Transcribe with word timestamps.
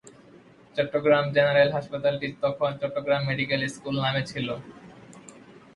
Chittagong 0.75 1.25
general 1.35 1.69
হাসপাতালটি 1.77 2.27
তখন 2.43 2.69
Chittagong 2.81 3.21
medical 3.29 3.61
school 3.75 3.95
নামে 4.05 4.23
ছিল। 4.31 4.47